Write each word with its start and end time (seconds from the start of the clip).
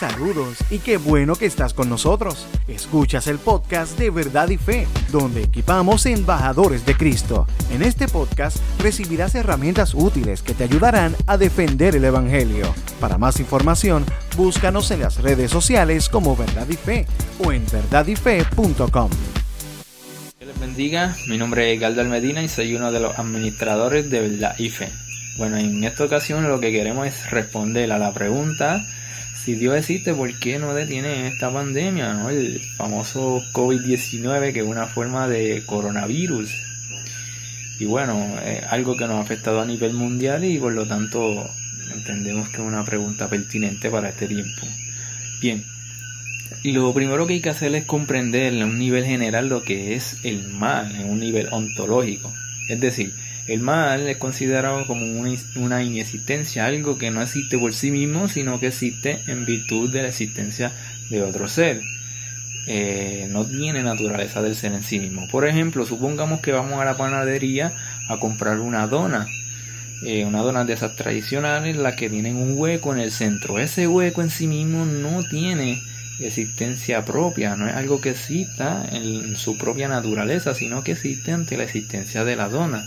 Saludos 0.00 0.56
y 0.70 0.78
qué 0.78 0.96
bueno 0.96 1.36
que 1.36 1.44
estás 1.44 1.74
con 1.74 1.90
nosotros. 1.90 2.46
Escuchas 2.68 3.26
el 3.26 3.38
podcast 3.38 3.98
de 3.98 4.08
Verdad 4.08 4.48
y 4.48 4.56
Fe, 4.56 4.86
donde 5.12 5.42
equipamos 5.42 6.06
embajadores 6.06 6.86
de 6.86 6.96
Cristo. 6.96 7.46
En 7.70 7.82
este 7.82 8.08
podcast 8.08 8.56
recibirás 8.78 9.34
herramientas 9.34 9.92
útiles 9.92 10.40
que 10.40 10.54
te 10.54 10.64
ayudarán 10.64 11.14
a 11.26 11.36
defender 11.36 11.96
el 11.96 12.06
Evangelio. 12.06 12.74
Para 12.98 13.18
más 13.18 13.40
información, 13.40 14.06
búscanos 14.38 14.90
en 14.90 15.00
las 15.00 15.20
redes 15.20 15.50
sociales 15.50 16.08
como 16.08 16.34
Verdad 16.34 16.66
y 16.70 16.76
Fe 16.76 17.06
o 17.44 17.52
en 17.52 17.66
verdadyfe.com. 17.70 19.10
Que 20.38 20.46
les 20.46 20.58
bendiga, 20.58 21.14
mi 21.28 21.36
nombre 21.36 21.74
es 21.74 21.78
Galdal 21.78 22.08
Medina 22.08 22.42
y 22.42 22.48
soy 22.48 22.74
uno 22.74 22.90
de 22.90 23.00
los 23.00 23.18
administradores 23.18 24.08
de 24.08 24.20
Verdad 24.20 24.54
y 24.58 24.70
Fe. 24.70 24.88
Bueno, 25.40 25.56
en 25.56 25.82
esta 25.84 26.04
ocasión 26.04 26.46
lo 26.46 26.60
que 26.60 26.70
queremos 26.70 27.06
es 27.06 27.30
responder 27.30 27.90
a 27.92 27.98
la 27.98 28.12
pregunta 28.12 28.84
si 29.42 29.54
Dios 29.54 29.74
existe, 29.74 30.12
¿por 30.12 30.38
qué 30.38 30.58
no 30.58 30.74
detiene 30.74 31.28
esta 31.28 31.50
pandemia? 31.50 32.12
¿no? 32.12 32.28
El 32.28 32.60
famoso 32.76 33.42
COVID-19, 33.54 34.52
que 34.52 34.60
es 34.60 34.66
una 34.66 34.86
forma 34.86 35.28
de 35.28 35.62
coronavirus. 35.64 36.50
Y 37.78 37.86
bueno, 37.86 38.38
es 38.44 38.64
algo 38.64 38.98
que 38.98 39.06
nos 39.06 39.16
ha 39.16 39.22
afectado 39.22 39.62
a 39.62 39.64
nivel 39.64 39.94
mundial 39.94 40.44
y 40.44 40.58
por 40.58 40.74
lo 40.74 40.86
tanto 40.86 41.48
entendemos 41.90 42.50
que 42.50 42.56
es 42.56 42.62
una 42.62 42.84
pregunta 42.84 43.30
pertinente 43.30 43.88
para 43.88 44.10
este 44.10 44.28
tiempo. 44.28 44.66
Bien, 45.40 45.64
lo 46.64 46.92
primero 46.92 47.26
que 47.26 47.32
hay 47.32 47.40
que 47.40 47.48
hacer 47.48 47.74
es 47.74 47.86
comprender 47.86 48.52
en 48.52 48.64
un 48.64 48.78
nivel 48.78 49.06
general 49.06 49.48
lo 49.48 49.62
que 49.62 49.94
es 49.94 50.18
el 50.22 50.48
mal, 50.48 50.94
en 50.94 51.08
un 51.08 51.18
nivel 51.18 51.48
ontológico. 51.50 52.30
Es 52.68 52.78
decir, 52.78 53.14
el 53.50 53.62
mal 53.62 54.08
es 54.08 54.16
considerado 54.16 54.86
como 54.86 55.04
una, 55.56 55.82
inexistencia, 55.82 56.66
algo 56.66 56.98
que 56.98 57.10
no 57.10 57.20
existe 57.20 57.58
por 57.58 57.74
sí 57.74 57.90
mismo, 57.90 58.28
sino 58.28 58.60
que 58.60 58.68
existe 58.68 59.22
en 59.26 59.44
virtud 59.44 59.90
de 59.90 60.02
la 60.02 60.08
existencia 60.08 60.70
de 61.10 61.20
otro 61.22 61.48
ser. 61.48 61.82
Eh, 62.68 63.26
no 63.28 63.44
tiene 63.44 63.82
naturaleza 63.82 64.40
del 64.40 64.54
ser 64.54 64.72
en 64.72 64.84
sí 64.84 65.00
mismo. 65.00 65.26
Por 65.26 65.48
ejemplo, 65.48 65.84
supongamos 65.84 66.40
que 66.40 66.52
vamos 66.52 66.80
a 66.80 66.84
la 66.84 66.96
panadería 66.96 67.72
a 68.08 68.18
comprar 68.20 68.60
una 68.60 68.86
dona. 68.86 69.26
Eh, 70.06 70.24
una 70.24 70.42
dona 70.42 70.64
de 70.64 70.74
esas 70.74 70.94
tradicionales, 70.94 71.76
las 71.76 71.96
que 71.96 72.08
tienen 72.08 72.36
un 72.36 72.56
hueco 72.56 72.94
en 72.94 73.00
el 73.00 73.10
centro. 73.10 73.58
Ese 73.58 73.88
hueco 73.88 74.22
en 74.22 74.30
sí 74.30 74.46
mismo 74.46 74.86
no 74.86 75.24
tiene 75.24 75.82
existencia 76.20 77.04
propia, 77.04 77.56
no 77.56 77.66
es 77.66 77.74
algo 77.74 78.00
que 78.00 78.10
exista 78.10 78.86
en 78.92 79.36
su 79.36 79.58
propia 79.58 79.88
naturaleza, 79.88 80.54
sino 80.54 80.84
que 80.84 80.92
existe 80.92 81.32
ante 81.32 81.56
la 81.56 81.64
existencia 81.64 82.24
de 82.24 82.36
la 82.36 82.48
dona 82.48 82.86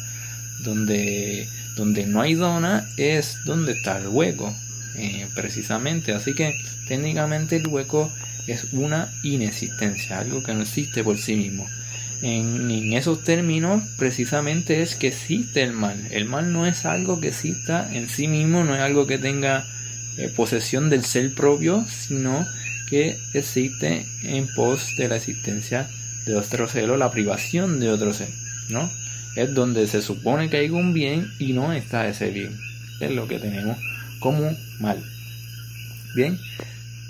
donde, 0.60 1.48
donde 1.76 2.06
no 2.06 2.22
hay 2.22 2.36
dona 2.36 2.88
es 2.98 3.38
donde 3.46 3.74
está 3.74 3.98
el 3.98 4.08
hueco, 4.08 4.56
eh, 4.96 5.28
precisamente. 5.36 6.14
Así 6.14 6.34
que 6.34 6.56
técnicamente 6.88 7.58
el 7.58 7.68
hueco 7.68 8.12
es 8.48 8.66
una 8.74 9.12
inexistencia, 9.24 10.20
algo 10.20 10.44
que 10.44 10.54
no 10.54 10.62
existe 10.62 11.04
por 11.04 11.18
sí 11.18 11.36
mismo. 11.36 11.68
En, 12.22 12.94
esos 12.94 13.22
términos, 13.24 13.84
precisamente 13.98 14.82
es 14.82 14.96
que 14.96 15.08
existe 15.08 15.62
el 15.62 15.74
mal. 15.74 16.08
El 16.10 16.26
mal 16.26 16.54
no 16.54 16.66
es 16.66 16.86
algo 16.86 17.20
que 17.20 17.30
exista 17.30 17.94
en 17.94 18.08
sí 18.08 18.28
mismo, 18.28 18.64
no 18.64 18.76
es 18.76 18.82
algo 18.82 19.08
que 19.08 19.18
tenga 19.18 19.66
eh, 20.18 20.32
posesión 20.34 20.90
del 20.90 21.04
ser 21.04 21.34
propio, 21.34 21.86
sino 21.90 22.48
que 22.90 23.18
existe 23.34 24.06
en 24.24 24.48
pos 24.48 24.96
de 24.98 25.10
la 25.10 25.18
existencia 25.18 25.90
de 26.26 26.38
otro 26.38 26.70
ser 26.70 26.90
o 26.92 26.98
la 26.98 27.12
privación 27.12 27.82
de 27.82 27.90
otro 27.90 28.14
ser, 28.14 28.30
¿no? 28.70 28.90
Es 29.36 29.54
donde 29.54 29.88
se 29.88 30.02
supone 30.02 30.50
que 30.50 30.58
hay 30.58 30.70
un 30.70 30.94
bien 30.94 31.32
y 31.40 31.54
no 31.54 31.74
está 31.74 32.08
ese 32.08 32.30
bien. 32.30 32.58
Es 33.00 33.12
lo 33.12 33.28
que 33.28 33.40
tenemos 33.40 33.78
como 34.20 34.56
mal. 34.80 35.04
Bien, 36.16 36.40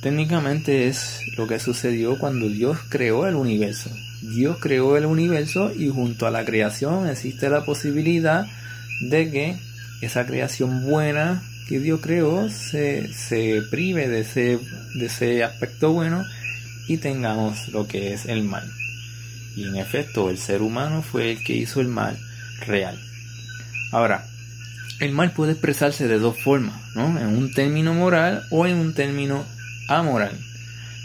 técnicamente 0.02 0.88
es 0.88 1.20
lo 1.38 1.48
que 1.48 1.60
sucedió 1.60 2.18
cuando 2.18 2.48
Dios 2.50 2.80
creó 2.90 3.28
el 3.28 3.36
universo. 3.36 3.90
Dios 4.22 4.58
creó 4.60 4.98
el 4.98 5.06
universo 5.06 5.72
y 5.78 5.90
junto 5.90 6.26
a 6.26 6.32
la 6.32 6.46
creación 6.46 7.10
existe 7.10 7.50
la 7.50 7.66
posibilidad 7.66 8.46
de 9.02 9.30
que 9.30 9.58
esa 10.02 10.26
creación 10.26 10.84
buena 10.84 11.44
que 11.68 11.80
Dios 11.80 12.00
creó 12.02 12.50
se, 12.50 13.14
se 13.14 13.62
prive 13.70 14.08
de 14.08 14.22
ese, 14.22 14.60
de 14.96 15.06
ese 15.06 15.44
aspecto 15.44 15.92
bueno 15.92 16.24
y 16.88 16.98
tengamos 16.98 17.70
lo 17.70 17.88
que 17.88 18.14
es 18.14 18.26
el 18.26 18.44
mal. 18.44 18.70
Y 19.56 19.68
en 19.68 19.76
efecto, 19.76 20.30
el 20.30 20.38
ser 20.38 20.62
humano 20.62 21.02
fue 21.02 21.32
el 21.32 21.44
que 21.44 21.56
hizo 21.56 21.82
el 21.82 21.88
mal 21.88 22.18
real. 22.66 23.00
Ahora, 23.92 24.26
el 25.00 25.12
mal 25.12 25.32
puede 25.32 25.52
expresarse 25.52 26.08
de 26.08 26.20
dos 26.20 26.40
formas, 26.42 26.80
¿no? 26.96 27.20
En 27.20 27.28
un 27.28 27.52
término 27.52 27.94
moral 27.94 28.44
o 28.50 28.66
en 28.66 28.78
un 28.78 28.94
término 28.94 29.46
amoral. 29.88 30.38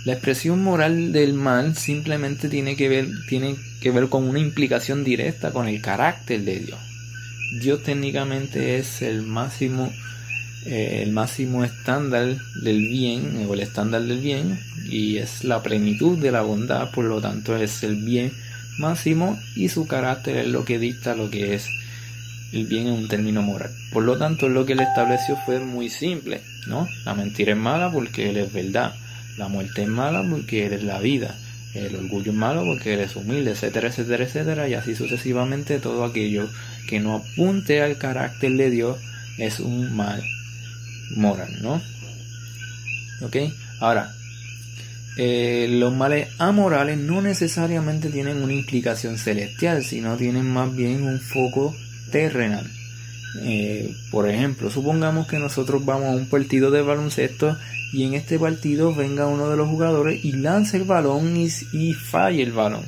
La 0.05 0.13
expresión 0.13 0.63
moral 0.63 1.13
del 1.13 1.35
mal 1.35 1.77
simplemente 1.77 2.49
tiene 2.49 2.77
que 2.77 2.89
ver, 2.89 3.09
tiene 3.29 3.57
que 3.81 3.91
ver 3.91 4.09
con 4.09 4.25
una 4.25 4.39
implicación 4.39 5.05
directa 5.05 5.51
con 5.51 5.69
el 5.69 5.83
carácter 5.83 6.43
de 6.43 6.61
Dios. 6.61 6.79
Dios 7.61 7.83
técnicamente 7.83 8.79
es 8.79 9.03
el 9.03 9.23
máximo, 9.23 9.93
eh, 10.71 11.03
el 11.03 11.13
máximo 11.13 11.65
estándar 11.65 12.37
del 12.63 12.81
bien, 12.89 13.47
o 13.49 13.55
el 13.55 13.61
estándar 13.61 14.03
del 14.03 14.21
bien, 14.21 14.61
y 14.85 15.17
es 15.17 15.43
la 15.43 15.63
plenitud 15.63 16.19
de 16.19 16.31
la 16.31 16.43
bondad, 16.43 16.91
por 16.91 17.07
lo 17.07 17.23
tanto 17.23 17.57
es 17.57 17.83
el 17.83 17.97
bien 17.97 18.33
máximo 18.79 19.41
y 19.57 19.71
su 19.71 19.87
carácter 19.87 20.37
es 20.37 20.49
lo 20.49 20.67
que 20.67 20.79
dicta 20.79 21.15
lo 21.15 21.31
que 21.31 21.55
es 21.55 21.71
el 22.53 22.67
bien 22.67 22.87
en 22.87 22.93
un 22.93 23.09
término 23.09 23.41
moral. 23.41 23.71
Por 23.95 24.05
lo 24.05 24.19
tanto, 24.19 24.51
lo 24.51 24.67
que 24.67 24.75
él 24.75 24.81
estableció 24.81 25.39
fue 25.47 25.59
muy 25.59 25.89
simple, 25.89 26.43
¿no? 26.67 26.87
La 27.07 27.15
mentira 27.15 27.53
es 27.53 27.59
mala 27.59 27.91
porque 27.91 28.29
él 28.29 28.37
es 28.37 28.53
verdad, 28.53 28.93
la 29.39 29.49
muerte 29.49 29.85
es 29.85 29.89
mala 29.89 30.23
porque 30.29 30.67
él 30.67 30.75
es 30.75 30.83
la 30.83 30.99
vida, 31.01 31.35
el 31.73 31.97
orgullo 31.97 32.33
es 32.33 32.37
malo 32.37 32.63
porque 32.65 32.93
él 32.93 33.01
es 33.01 33.17
humilde, 33.17 33.53
etcétera, 33.53 33.89
etcétera, 33.89 34.25
etcétera, 34.25 34.69
y 34.69 34.75
así 34.75 34.95
sucesivamente 34.95 35.79
todo 35.79 36.05
aquello 36.05 36.47
que 36.87 37.01
no 37.01 37.15
apunte 37.15 37.81
al 37.81 37.97
carácter 37.97 38.53
de 38.53 38.69
Dios 38.69 38.99
es 39.39 39.61
un 39.61 39.97
mal 39.97 40.23
moral, 41.11 41.59
¿no? 41.63 41.81
¿Ok? 43.21 43.37
Ahora, 43.81 44.15
eh, 45.17 45.67
los 45.69 45.93
males 45.93 46.29
amorales 46.39 46.97
no 46.97 47.21
necesariamente 47.21 48.09
tienen 48.09 48.43
una 48.43 48.53
implicación 48.53 49.19
celestial, 49.19 49.85
sino 49.85 50.17
tienen 50.17 50.49
más 50.49 50.75
bien 50.75 51.03
un 51.03 51.21
foco 51.21 51.75
terrenal. 52.13 52.71
Eh, 53.43 53.95
por 54.11 54.29
ejemplo, 54.29 54.71
supongamos 54.71 55.27
que 55.27 55.39
nosotros 55.39 55.85
vamos 55.85 56.07
a 56.07 56.17
un 56.17 56.27
partido 56.27 56.71
de 56.71 56.83
baloncesto 56.83 57.57
y 57.93 58.05
en 58.05 58.15
este 58.15 58.39
partido 58.39 58.95
venga 58.95 59.27
uno 59.27 59.51
de 59.51 59.57
los 59.57 59.69
jugadores 59.69 60.25
y 60.25 60.33
lance 60.33 60.77
el 60.77 60.85
balón 60.85 61.37
y, 61.37 61.49
y 61.73 61.95
falle 61.95 62.43
el 62.43 62.53
balón. 62.53 62.85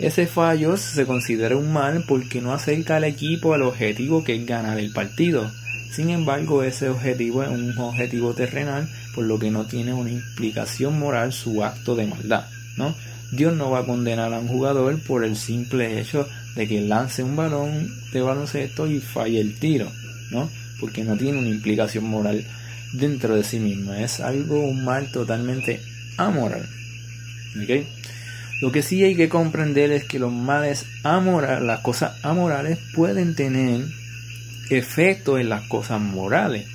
Ese 0.00 0.26
fallo 0.26 0.78
se 0.78 1.04
considera 1.04 1.56
un 1.56 1.72
mal 1.72 2.04
porque 2.08 2.40
no 2.40 2.54
acerca 2.54 2.96
al 2.96 3.04
equipo 3.04 3.52
al 3.52 3.62
objetivo 3.62 4.24
que 4.24 4.34
es 4.34 4.46
ganar 4.46 4.78
el 4.78 4.92
partido. 4.92 5.50
Sin 5.92 6.08
embargo, 6.08 6.62
ese 6.62 6.88
objetivo 6.88 7.42
es 7.42 7.50
un 7.50 7.76
objetivo 7.76 8.32
terrenal, 8.32 8.88
por 9.14 9.24
lo 9.24 9.38
que 9.38 9.50
no 9.50 9.66
tiene 9.66 9.92
una 9.92 10.10
implicación 10.10 10.98
moral 10.98 11.32
su 11.34 11.62
acto 11.62 11.96
de 11.96 12.06
maldad, 12.06 12.46
¿no? 12.76 12.94
Dios 13.30 13.54
no 13.54 13.70
va 13.70 13.80
a 13.80 13.86
condenar 13.86 14.32
a 14.32 14.38
un 14.38 14.48
jugador 14.48 14.98
por 15.00 15.22
el 15.22 15.36
simple 15.36 16.00
hecho 16.00 16.26
de 16.56 16.66
que 16.66 16.80
lance 16.80 17.22
un 17.22 17.36
balón 17.36 17.92
de 18.12 18.22
baloncesto 18.22 18.86
y 18.86 19.00
falle 19.00 19.40
el 19.40 19.58
tiro, 19.58 19.92
¿no? 20.30 20.50
Porque 20.80 21.04
no 21.04 21.16
tiene 21.16 21.38
una 21.38 21.48
implicación 21.48 22.04
moral 22.04 22.44
dentro 22.92 23.36
de 23.36 23.44
sí 23.44 23.58
mismo. 23.58 23.92
Es 23.92 24.20
algo, 24.20 24.60
un 24.60 24.84
mal 24.84 25.12
totalmente 25.12 25.82
amoral. 26.16 26.66
Lo 28.60 28.70
que 28.72 28.82
sí 28.82 29.02
hay 29.02 29.14
que 29.14 29.28
comprender 29.28 29.90
es 29.90 30.04
que 30.04 30.18
los 30.18 30.32
males 30.32 30.86
amorales, 31.02 31.62
las 31.62 31.80
cosas 31.80 32.22
amorales 32.22 32.78
pueden 32.94 33.34
tener 33.34 33.86
efecto 34.68 35.38
en 35.38 35.48
las 35.48 35.62
cosas 35.62 36.00
morales, 36.00 36.66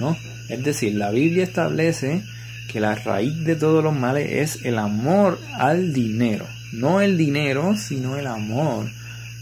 ¿no? 0.00 0.16
Es 0.48 0.64
decir, 0.64 0.94
la 0.94 1.10
Biblia 1.10 1.44
establece 1.44 2.22
que 2.68 2.80
la 2.80 2.94
raíz 2.94 3.44
de 3.44 3.56
todos 3.56 3.84
los 3.84 3.94
males 3.94 4.28
es 4.30 4.64
el 4.64 4.78
amor 4.78 5.38
al 5.58 5.92
dinero, 5.92 6.46
no 6.72 7.00
el 7.00 7.18
dinero, 7.18 7.76
sino 7.76 8.16
el 8.16 8.26
amor 8.26 8.90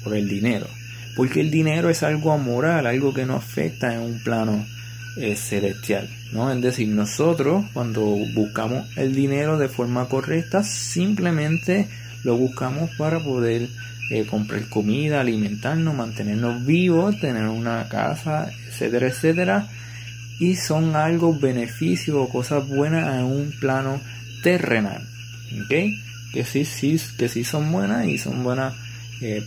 por 0.02 0.16
el 0.16 0.28
dinero, 0.28 0.66
porque 1.14 1.40
el 1.40 1.50
dinero 1.50 1.88
es 1.88 2.02
algo 2.02 2.32
amoral, 2.32 2.86
algo 2.86 3.14
que 3.14 3.26
no 3.26 3.36
afecta 3.36 3.94
en 3.94 4.00
un 4.00 4.18
plano 4.22 4.66
eh, 5.16 5.36
celestial, 5.36 6.08
¿no? 6.32 6.50
Es 6.50 6.60
decir, 6.62 6.88
nosotros 6.88 7.64
cuando 7.72 8.02
buscamos 8.34 8.86
el 8.96 9.14
dinero 9.14 9.58
de 9.58 9.68
forma 9.68 10.08
correcta, 10.08 10.64
simplemente 10.64 11.88
lo 12.24 12.36
buscamos 12.36 12.90
para 12.96 13.20
poder 13.20 13.68
eh, 14.10 14.26
comprar 14.26 14.68
comida, 14.68 15.20
alimentarnos, 15.20 15.94
mantenernos 15.94 16.64
vivos, 16.64 17.18
tener 17.20 17.48
una 17.48 17.88
casa, 17.88 18.50
etcétera, 18.68 19.08
etcétera. 19.08 19.68
Y 20.38 20.56
son 20.56 20.96
algo 20.96 21.38
beneficios 21.38 22.16
o 22.16 22.28
cosas 22.28 22.66
buenas 22.66 23.14
en 23.14 23.24
un 23.24 23.52
plano 23.60 24.00
terrenal. 24.42 25.02
¿Ok? 25.64 25.74
Que 26.32 26.44
sí, 26.44 26.64
sí, 26.64 26.98
que 27.18 27.28
sí 27.28 27.44
son 27.44 27.70
buenas 27.70 28.06
y 28.06 28.18
son 28.18 28.42
buenas 28.42 28.74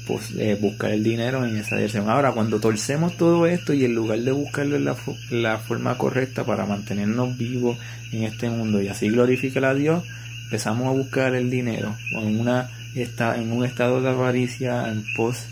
pues, 0.07 0.31
eh, 0.37 0.57
buscar 0.59 0.91
el 0.91 1.03
dinero 1.03 1.45
en 1.45 1.57
esa 1.57 1.75
dirección. 1.75 2.09
Ahora, 2.09 2.31
cuando 2.31 2.59
torcemos 2.59 3.17
todo 3.17 3.45
esto 3.45 3.73
y 3.73 3.83
en 3.83 3.93
lugar 3.93 4.19
de 4.19 4.31
buscarlo 4.31 4.79
la, 4.79 4.95
la 5.31 5.57
forma 5.57 5.97
correcta 5.97 6.45
para 6.45 6.65
mantenernos 6.65 7.37
vivos 7.37 7.77
en 8.11 8.23
este 8.23 8.49
mundo 8.49 8.81
y 8.81 8.87
así 8.87 9.09
glorificar 9.09 9.65
a 9.65 9.73
Dios, 9.73 10.03
empezamos 10.45 10.87
a 10.87 10.91
buscar 10.91 11.35
el 11.35 11.49
dinero 11.49 11.95
en, 12.11 12.39
una, 12.39 12.69
en 12.95 13.51
un 13.51 13.65
estado 13.65 14.01
de 14.01 14.09
avaricia 14.09 14.89
en 14.89 15.03
pos 15.15 15.45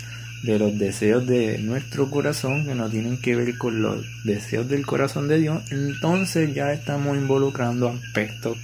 de 0.43 0.59
los 0.59 0.77
deseos 0.77 1.25
de 1.25 1.57
nuestro 1.59 2.09
corazón 2.09 2.65
que 2.65 2.75
no 2.75 2.89
tienen 2.89 3.17
que 3.17 3.35
ver 3.35 3.57
con 3.57 3.81
los 3.81 4.05
deseos 4.23 4.67
del 4.69 4.85
corazón 4.85 5.27
de 5.27 5.39
Dios, 5.39 5.63
entonces 5.71 6.53
ya 6.53 6.73
estamos 6.73 7.17
involucrando 7.17 7.89
aspectos 7.89 8.57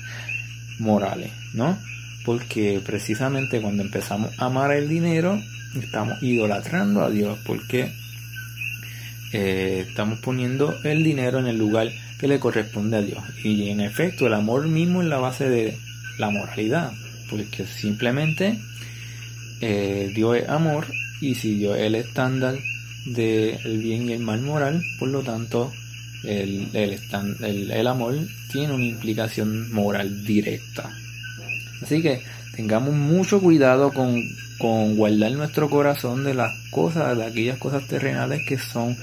morales, 0.78 1.32
¿no? 1.54 1.78
Porque 2.26 2.82
precisamente 2.86 3.62
cuando 3.62 3.84
empezamos 3.84 4.32
a 4.38 4.46
amar 4.46 4.72
el 4.72 4.90
dinero, 4.90 5.42
estamos 5.82 6.22
idolatrando 6.22 7.04
a 7.04 7.10
Dios, 7.10 7.38
porque 7.46 7.92
eh, 9.32 9.86
estamos 9.88 10.20
poniendo 10.20 10.80
el 10.84 11.04
dinero 11.04 11.40
en 11.40 11.48
el 11.48 11.58
lugar 11.58 11.92
que 12.20 12.28
le 12.28 12.40
corresponde 12.40 12.98
a 12.98 13.02
Dios. 13.02 13.24
Y 13.44 13.70
en 13.70 13.80
efecto, 13.80 14.28
el 14.28 14.34
amor 14.34 14.68
mismo 14.68 15.02
es 15.02 15.08
la 15.08 15.18
base 15.18 15.50
de 15.50 15.78
la 16.18 16.30
moralidad, 16.30 16.92
porque 17.30 17.66
simplemente 17.66 18.60
eh, 19.62 20.12
Dios 20.14 20.38
es 20.38 20.50
amor 20.50 20.88
y 21.22 21.36
si 21.36 21.56
Dios 21.56 21.78
es 21.78 21.84
el 21.84 21.96
estándar 21.96 22.58
del 23.06 23.78
bien 23.80 24.10
y 24.10 24.14
el 24.14 24.20
mal 24.20 24.42
moral, 24.42 24.84
por 25.00 25.10
lo 25.10 25.22
tanto, 25.22 25.72
el, 26.24 26.68
el 26.74 27.88
amor 27.88 28.16
tiene 28.52 28.74
una 28.74 28.86
implicación 28.86 29.72
moral 29.72 30.26
directa. 30.26 30.92
Así 31.82 32.02
que 32.02 32.22
tengamos 32.56 32.94
mucho 32.94 33.40
cuidado 33.42 33.92
con, 33.94 34.22
con 34.58 34.96
guardar 34.96 35.32
nuestro 35.32 35.70
corazón 35.70 36.24
de 36.24 36.34
las 36.34 36.52
cosas, 36.72 37.18
de 37.18 37.26
aquellas 37.26 37.58
cosas 37.58 37.88
terrenales 37.88 38.42
que 38.48 38.58
son 38.58 38.98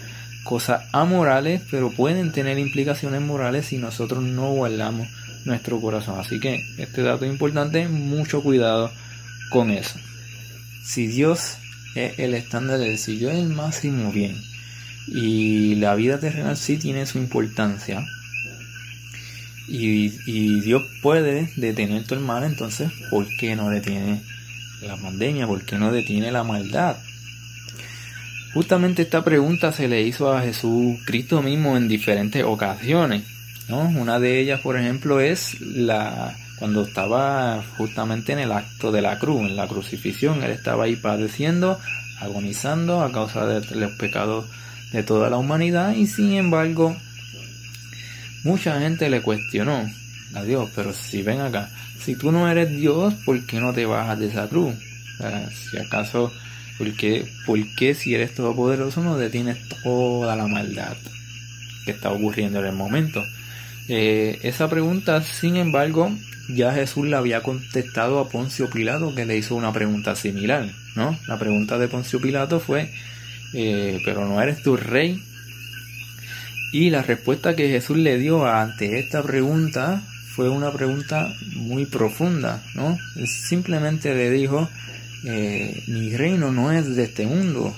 cosas 0.44 0.82
amorales, 0.92 1.62
pero 1.70 1.90
pueden 1.90 2.32
tener 2.32 2.58
implicaciones 2.58 3.20
morales 3.20 3.66
si 3.66 3.78
nosotros 3.78 4.22
no 4.22 4.52
guardamos 4.52 5.08
nuestro 5.44 5.80
corazón. 5.80 6.18
Así 6.18 6.38
que 6.40 6.64
este 6.78 7.02
dato 7.02 7.24
es 7.24 7.32
importante, 7.32 7.88
mucho 7.88 8.42
cuidado 8.42 8.90
con 9.50 9.70
eso. 9.70 9.98
Si 10.84 11.06
Dios 11.06 11.58
es 11.94 12.18
el 12.18 12.34
estándar, 12.34 12.80
si 12.96 13.16
Dios 13.16 13.32
es 13.32 13.38
el 13.38 13.48
máximo 13.48 14.12
bien 14.12 14.36
y 15.08 15.76
la 15.76 15.94
vida 15.94 16.18
terrenal 16.18 16.56
sí 16.56 16.76
tiene 16.76 17.06
su 17.06 17.18
importancia, 17.18 18.04
y, 19.68 20.60
Dios 20.60 20.82
puede 21.02 21.50
detener 21.56 22.04
tu 22.04 22.16
mal, 22.16 22.44
entonces, 22.44 22.90
¿por 23.10 23.26
qué 23.36 23.56
no 23.56 23.68
detiene 23.68 24.22
la 24.82 24.96
pandemia? 24.96 25.46
¿Por 25.46 25.64
qué 25.64 25.76
no 25.76 25.90
detiene 25.92 26.30
la 26.30 26.44
maldad? 26.44 26.96
Justamente 28.54 29.02
esta 29.02 29.24
pregunta 29.24 29.72
se 29.72 29.88
le 29.88 30.02
hizo 30.02 30.32
a 30.32 30.42
Jesús 30.42 30.98
Cristo 31.04 31.42
mismo 31.42 31.76
en 31.76 31.88
diferentes 31.88 32.42
ocasiones. 32.44 33.24
¿no? 33.68 33.80
Una 33.80 34.18
de 34.18 34.40
ellas, 34.40 34.60
por 34.60 34.78
ejemplo, 34.78 35.20
es 35.20 35.60
la 35.60 36.34
cuando 36.58 36.82
estaba 36.82 37.62
justamente 37.76 38.32
en 38.32 38.38
el 38.38 38.52
acto 38.52 38.90
de 38.90 39.02
la 39.02 39.18
cruz, 39.18 39.42
en 39.42 39.56
la 39.56 39.68
crucifixión. 39.68 40.42
Él 40.42 40.52
estaba 40.52 40.84
ahí 40.84 40.96
padeciendo, 40.96 41.78
agonizando 42.20 43.02
a 43.02 43.12
causa 43.12 43.46
de 43.46 43.76
los 43.76 43.92
pecados 43.92 44.46
de 44.92 45.02
toda 45.02 45.28
la 45.28 45.36
humanidad 45.36 45.94
y 45.94 46.06
sin 46.06 46.32
embargo 46.32 46.96
Mucha 48.46 48.78
gente 48.78 49.10
le 49.10 49.22
cuestionó 49.22 49.90
a 50.32 50.44
Dios, 50.44 50.70
pero 50.76 50.92
si 50.92 51.20
ven 51.20 51.40
acá, 51.40 51.68
si 51.98 52.14
tú 52.14 52.30
no 52.30 52.48
eres 52.48 52.70
Dios, 52.70 53.12
¿por 53.24 53.44
qué 53.44 53.58
no 53.58 53.72
te 53.72 53.86
bajas 53.86 54.20
de 54.20 54.28
esa 54.28 54.46
cruz? 54.46 54.72
si 55.50 55.76
acaso, 55.76 56.32
¿por 56.78 56.92
qué, 56.92 57.26
¿por 57.44 57.58
qué 57.74 57.92
si 57.96 58.14
eres 58.14 58.36
todopoderoso 58.36 59.02
no 59.02 59.18
detienes 59.18 59.58
toda 59.82 60.36
la 60.36 60.46
maldad 60.46 60.96
que 61.84 61.90
está 61.90 62.12
ocurriendo 62.12 62.60
en 62.60 62.66
el 62.66 62.72
momento? 62.72 63.20
Eh, 63.88 64.38
esa 64.44 64.70
pregunta, 64.70 65.22
sin 65.22 65.56
embargo, 65.56 66.12
ya 66.48 66.72
Jesús 66.72 67.08
la 67.08 67.18
había 67.18 67.42
contestado 67.42 68.20
a 68.20 68.28
Poncio 68.28 68.70
Pilato, 68.70 69.12
que 69.12 69.26
le 69.26 69.36
hizo 69.36 69.56
una 69.56 69.72
pregunta 69.72 70.14
similar, 70.14 70.68
¿no? 70.94 71.18
La 71.26 71.36
pregunta 71.36 71.78
de 71.78 71.88
Poncio 71.88 72.20
Pilato 72.20 72.60
fue, 72.60 72.92
eh, 73.54 74.00
pero 74.04 74.24
no 74.24 74.40
eres 74.40 74.62
tu 74.62 74.76
rey, 74.76 75.20
y 76.72 76.90
la 76.90 77.02
respuesta 77.02 77.56
que 77.56 77.68
Jesús 77.68 77.96
le 77.96 78.18
dio 78.18 78.46
ante 78.46 78.98
esta 78.98 79.22
pregunta 79.22 80.02
fue 80.34 80.50
una 80.50 80.70
pregunta 80.70 81.34
muy 81.54 81.86
profunda, 81.86 82.62
¿no? 82.74 82.98
Simplemente 83.24 84.14
le 84.14 84.30
dijo, 84.30 84.68
eh, 85.24 85.82
mi 85.86 86.14
reino 86.14 86.52
no 86.52 86.72
es 86.72 86.94
de 86.94 87.04
este 87.04 87.26
mundo. 87.26 87.74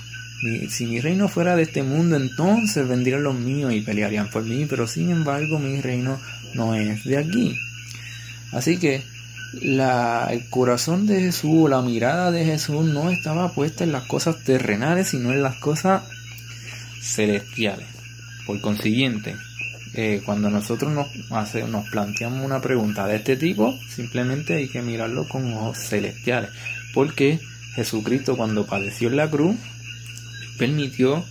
si 0.69 0.85
mi 0.85 1.01
reino 1.01 1.27
fuera 1.27 1.55
de 1.55 1.63
este 1.63 1.83
mundo, 1.83 2.15
entonces 2.15 2.87
vendrían 2.87 3.23
los 3.23 3.35
míos 3.35 3.73
y 3.73 3.81
pelearían 3.81 4.29
por 4.29 4.43
mí, 4.43 4.65
pero 4.69 4.87
sin 4.87 5.09
embargo 5.09 5.59
mi 5.59 5.81
reino 5.81 6.19
no 6.53 6.75
es 6.75 7.03
de 7.03 7.17
aquí. 7.17 7.57
Así 8.51 8.77
que 8.77 9.03
el 9.61 10.49
corazón 10.49 11.07
de 11.07 11.21
Jesús, 11.21 11.69
la 11.69 11.81
mirada 11.81 12.31
de 12.31 12.45
Jesús 12.45 12.85
no 12.85 13.09
estaba 13.09 13.53
puesta 13.53 13.83
en 13.83 13.91
las 13.91 14.03
cosas 14.03 14.43
terrenales, 14.43 15.09
sino 15.09 15.31
en 15.31 15.43
las 15.43 15.55
cosas 15.55 16.03
celestiales. 17.01 17.98
Por 18.49 18.61
consiguiente, 18.61 19.35
eh, 19.93 20.23
cuando 20.25 20.49
nosotros 20.49 20.91
nos, 20.91 21.07
planteamos 21.91 22.43
una 22.43 22.59
pregunta 22.59 23.05
de 23.05 23.17
este 23.17 23.37
tipo, 23.37 23.77
simplemente 23.87 24.55
hay 24.55 24.67
que 24.67 24.81
mirarlo 24.81 25.27
con 25.29 25.53
ojos 25.53 25.77
celestiales. 25.77 26.49
Porque 26.95 27.39
Jesucristo 27.75 28.35
cuando 28.35 28.65
padeció 28.65 29.09
en 29.09 29.17
la 29.17 29.29
cruz, 29.29 29.55
permitió 30.57 31.23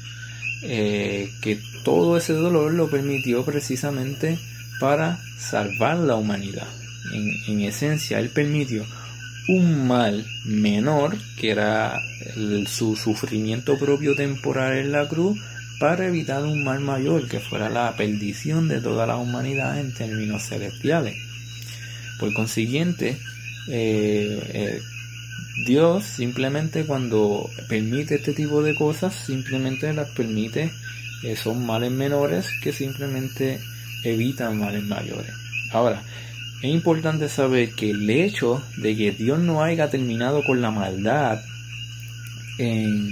eh, 0.62 1.32
que 1.40 1.60
todo 1.82 2.16
ese 2.16 2.34
dolor 2.34 2.72
lo 2.72 2.88
permitió 2.88 3.44
precisamente 3.44 4.38
para 4.78 5.18
salvar 5.40 5.96
la 5.96 6.14
humanidad. 6.14 6.68
En, 7.12 7.32
en 7.48 7.62
esencia, 7.62 8.20
Él 8.20 8.30
permitió 8.30 8.86
un 9.48 9.88
mal 9.88 10.24
menor, 10.44 11.18
que 11.36 11.50
era 11.50 11.98
su 12.68 12.94
sufrimiento 12.94 13.76
propio 13.76 14.14
temporal 14.14 14.78
en 14.78 14.92
la 14.92 15.08
cruz, 15.08 15.36
para 15.78 16.06
evitar 16.06 16.42
un 16.44 16.64
mal 16.64 16.80
mayor 16.80 17.28
que 17.28 17.40
fuera 17.40 17.68
la 17.68 17.94
perdición 17.96 18.68
de 18.68 18.80
toda 18.80 19.06
la 19.06 19.16
humanidad 19.16 19.78
en 19.78 19.94
términos 19.94 20.48
celestiales. 20.48 21.16
Por 22.18 22.32
consiguiente, 22.34 23.16
eh, 23.68 24.40
eh, 24.52 24.80
Dios 25.66 26.04
simplemente 26.04 26.84
cuando 26.84 27.48
permite 27.68 28.16
este 28.16 28.32
tipo 28.32 28.62
de 28.62 28.74
cosas, 28.74 29.14
simplemente 29.14 29.92
las 29.92 30.08
permite, 30.10 30.72
eh, 31.22 31.36
son 31.36 31.64
males 31.64 31.92
menores 31.92 32.48
que 32.62 32.72
simplemente 32.72 33.60
evitan 34.04 34.58
males 34.58 34.84
mayores. 34.84 35.32
Ahora, 35.72 36.02
es 36.62 36.70
importante 36.70 37.28
saber 37.28 37.72
que 37.74 37.90
el 37.90 38.08
hecho 38.10 38.62
de 38.76 38.96
que 38.96 39.12
Dios 39.12 39.38
no 39.38 39.62
haya 39.62 39.90
terminado 39.90 40.42
con 40.42 40.60
la 40.60 40.72
maldad 40.72 41.40
en 42.58 43.08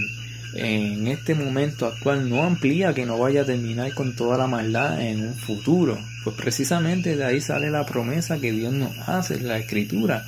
en 0.55 1.07
este 1.09 1.35
momento 1.35 1.87
actual 1.87 2.29
no 2.29 2.45
amplía 2.45 2.95
que 2.95 3.07
no 3.07 3.19
vaya 3.19 3.43
a 3.43 3.47
terminar 3.47 3.93
con 3.95 4.15
toda 4.15 4.39
la 4.39 4.47
maldad 4.47 5.01
en 5.01 5.21
un 5.29 5.35
futuro. 5.35 5.99
Pues 6.25 6.37
precisamente 6.37 7.17
de 7.17 7.25
ahí 7.25 7.41
sale 7.41 7.71
la 7.71 7.85
promesa 7.85 8.39
que 8.39 8.53
Dios 8.53 8.73
nos 8.73 8.97
hace 9.09 9.35
en 9.35 9.49
la 9.49 9.59
escritura, 9.59 10.25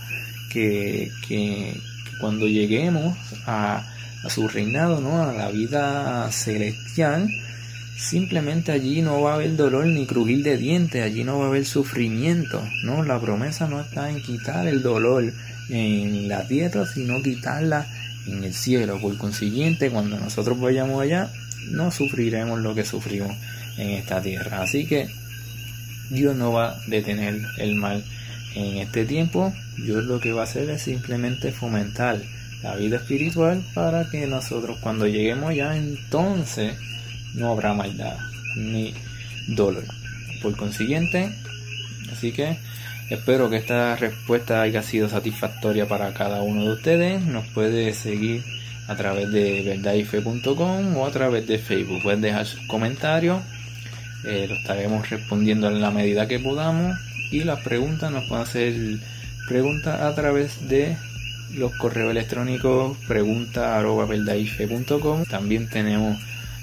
que, 0.50 1.10
cuando 2.20 2.46
lleguemos 2.46 3.16
a, 3.46 3.84
a, 4.24 4.30
su 4.30 4.48
reinado, 4.48 5.00
¿no? 5.00 5.22
a 5.22 5.32
la 5.32 5.50
vida 5.50 6.30
celestial, 6.32 7.28
simplemente 7.96 8.72
allí 8.72 9.02
no 9.02 9.22
va 9.22 9.32
a 9.32 9.34
haber 9.36 9.56
dolor 9.56 9.86
ni 9.86 10.06
crujir 10.06 10.42
de 10.42 10.56
dientes, 10.56 11.02
allí 11.02 11.24
no 11.24 11.38
va 11.38 11.46
a 11.46 11.48
haber 11.48 11.64
sufrimiento. 11.64 12.62
¿no? 12.84 13.02
La 13.02 13.20
promesa 13.20 13.68
no 13.68 13.80
está 13.80 14.10
en 14.10 14.22
quitar 14.22 14.66
el 14.66 14.82
dolor 14.82 15.32
en 15.68 16.28
la 16.28 16.46
tierra, 16.46 16.86
sino 16.86 17.22
quitarla 17.22 17.86
en 18.30 18.44
el 18.44 18.54
cielo. 18.54 19.00
Por 19.00 19.16
consiguiente, 19.18 19.90
cuando 19.90 20.18
nosotros 20.18 20.60
vayamos 20.60 21.02
allá, 21.02 21.30
no 21.70 21.90
sufriremos 21.90 22.60
lo 22.60 22.74
que 22.74 22.84
sufrimos 22.84 23.36
en 23.76 23.90
esta 23.90 24.20
tierra. 24.20 24.62
Así 24.62 24.86
que 24.86 25.08
Dios 26.10 26.36
no 26.36 26.52
va 26.52 26.70
a 26.70 26.80
detener 26.86 27.40
el 27.58 27.74
mal 27.74 28.04
en 28.54 28.78
este 28.78 29.04
tiempo. 29.04 29.52
Dios 29.76 30.04
lo 30.04 30.20
que 30.20 30.32
va 30.32 30.42
a 30.42 30.44
hacer 30.44 30.68
es 30.70 30.82
simplemente 30.82 31.52
fomentar 31.52 32.20
la 32.62 32.74
vida 32.74 32.96
espiritual 32.96 33.62
para 33.74 34.08
que 34.10 34.26
nosotros 34.26 34.78
cuando 34.80 35.06
lleguemos 35.06 35.50
allá 35.50 35.76
entonces 35.76 36.76
no 37.34 37.52
habrá 37.52 37.72
maldad 37.72 38.16
ni 38.56 38.94
dolor. 39.46 39.84
Por 40.42 40.56
consiguiente, 40.56 41.32
así 42.12 42.32
que 42.32 42.56
Espero 43.10 43.48
que 43.48 43.56
esta 43.56 43.96
respuesta 43.96 44.60
haya 44.60 44.82
sido 44.82 45.08
satisfactoria 45.08 45.86
para 45.86 46.12
cada 46.12 46.42
uno 46.42 46.64
de 46.64 46.72
ustedes. 46.72 47.22
Nos 47.22 47.46
puede 47.48 47.94
seguir 47.94 48.44
a 48.86 48.96
través 48.96 49.30
de 49.32 49.62
verdadife.com 49.62 50.96
o 50.96 51.06
a 51.06 51.10
través 51.10 51.46
de 51.46 51.58
Facebook. 51.58 52.02
Pueden 52.02 52.20
dejar 52.20 52.44
sus 52.44 52.60
comentarios. 52.66 53.40
Eh, 54.26 54.46
lo 54.46 54.56
estaremos 54.56 55.08
respondiendo 55.08 55.68
en 55.68 55.80
la 55.80 55.90
medida 55.90 56.28
que 56.28 56.38
podamos. 56.38 56.98
Y 57.30 57.44
las 57.44 57.60
preguntas 57.60 58.12
nos 58.12 58.24
pueden 58.28 58.42
hacer 58.42 58.74
preguntas 59.48 60.02
a 60.02 60.14
través 60.14 60.68
de 60.68 60.96
los 61.54 61.74
correos 61.76 62.10
electrónicos 62.10 62.96
pregunta 63.06 63.82
También 65.30 65.68
tenemos, 65.70 66.18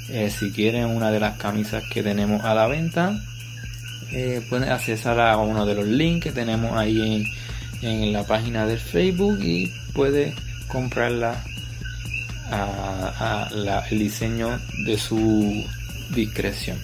eh, 0.09 0.29
si 0.29 0.51
quieren, 0.51 0.85
una 0.85 1.09
de 1.09 1.19
las 1.19 1.37
camisas 1.37 1.83
que 1.91 2.03
tenemos 2.03 2.43
a 2.43 2.53
la 2.53 2.67
venta. 2.67 3.19
Eh, 4.12 4.45
pueden 4.50 4.69
accesar 4.69 5.19
a 5.19 5.38
uno 5.38 5.65
de 5.65 5.75
los 5.75 5.85
links 5.85 6.25
que 6.25 6.31
tenemos 6.31 6.77
ahí 6.77 7.25
en, 7.81 8.13
la 8.13 8.24
página 8.24 8.65
del 8.65 8.79
Facebook 8.79 9.39
y 9.41 9.71
puede 9.93 10.33
comprarla 10.67 11.43
a, 12.50 13.50
el 13.89 14.00
diseño 14.00 14.59
de 14.85 14.97
su 14.97 15.63
discreción, 16.12 16.77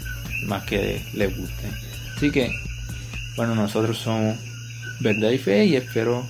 más 0.46 0.63
que 0.63 1.01
le 1.13 1.28
guste. 1.28 1.68
Así 2.16 2.32
que, 2.32 2.51
bueno, 3.36 3.56
nosotros 3.56 3.98
somos 3.98 4.38
Verdad 5.00 5.32
y 5.32 5.38
Fe 5.40 5.66
y 5.66 5.75
espero 5.75 6.28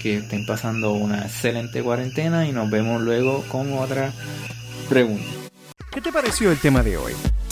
que 0.00 0.18
estén 0.18 0.46
pasando 0.46 0.92
una 0.92 1.22
excelente 1.22 1.82
cuarentena 1.82 2.46
y 2.46 2.52
nos 2.52 2.70
vemos 2.70 3.02
luego 3.02 3.44
con 3.48 3.72
otra 3.72 4.12
pregunta. 4.88 5.24
¿Qué 5.92 6.00
te 6.00 6.12
pareció 6.12 6.50
el 6.50 6.58
tema 6.58 6.82
de 6.82 6.96
hoy? 6.96 7.12